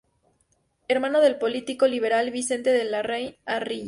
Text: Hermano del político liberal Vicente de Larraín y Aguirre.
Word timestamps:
Hermano 0.87 1.19
del 1.21 1.37
político 1.37 1.85
liberal 1.85 2.31
Vicente 2.31 2.71
de 2.71 2.85
Larraín 2.85 3.35
y 3.35 3.37
Aguirre. 3.45 3.79